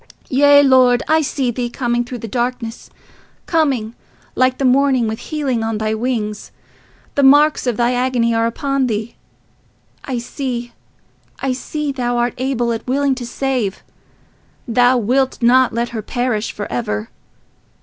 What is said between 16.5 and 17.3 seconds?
for ever.